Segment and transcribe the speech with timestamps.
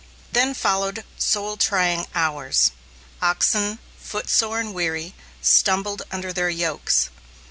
[0.31, 2.71] Then followed soul trying hours.
[3.21, 7.11] Oxen, footsore and weary, stumbled under their yokes.